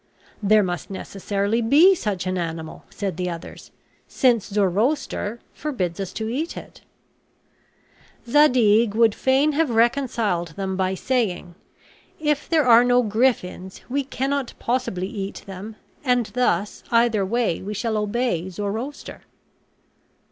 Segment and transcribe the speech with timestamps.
[0.41, 3.69] "There must necessarily be such an animal," said the others,
[4.07, 6.81] "since Zoroaster forbids us to eat it."
[8.27, 11.53] Zadig would fain have reconciled them by saying,
[12.19, 17.75] "If there are no griffins, we cannot possibly eat them; and thus either way we
[17.75, 19.21] shall obey Zoroaster."